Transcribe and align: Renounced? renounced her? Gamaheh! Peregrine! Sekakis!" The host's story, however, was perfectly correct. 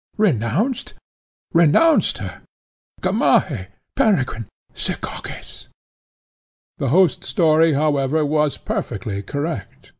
Renounced? 0.17 0.95
renounced 1.53 2.17
her? 2.17 2.41
Gamaheh! 3.03 3.67
Peregrine! 3.95 4.47
Sekakis!" 4.73 5.67
The 6.79 6.89
host's 6.89 7.29
story, 7.29 7.73
however, 7.73 8.25
was 8.25 8.57
perfectly 8.57 9.21
correct. 9.21 9.89